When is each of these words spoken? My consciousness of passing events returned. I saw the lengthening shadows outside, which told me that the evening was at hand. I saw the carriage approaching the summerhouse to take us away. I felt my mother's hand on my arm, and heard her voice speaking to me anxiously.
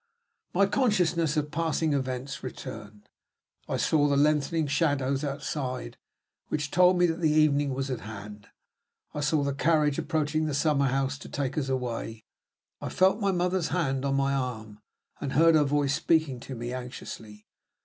My 0.55 0.65
consciousness 0.65 1.37
of 1.37 1.51
passing 1.51 1.93
events 1.93 2.41
returned. 2.41 3.07
I 3.69 3.77
saw 3.77 4.07
the 4.07 4.17
lengthening 4.17 4.65
shadows 4.65 5.23
outside, 5.23 5.95
which 6.47 6.71
told 6.71 6.97
me 6.97 7.05
that 7.05 7.21
the 7.21 7.29
evening 7.29 7.71
was 7.75 7.91
at 7.91 7.99
hand. 7.99 8.47
I 9.13 9.19
saw 9.19 9.43
the 9.43 9.53
carriage 9.53 9.99
approaching 9.99 10.47
the 10.47 10.55
summerhouse 10.55 11.19
to 11.19 11.29
take 11.29 11.55
us 11.55 11.69
away. 11.69 12.23
I 12.81 12.89
felt 12.89 13.19
my 13.19 13.31
mother's 13.31 13.67
hand 13.67 14.03
on 14.03 14.15
my 14.15 14.33
arm, 14.33 14.79
and 15.19 15.33
heard 15.33 15.53
her 15.53 15.65
voice 15.65 15.93
speaking 15.93 16.39
to 16.39 16.55
me 16.55 16.73
anxiously. 16.73 17.45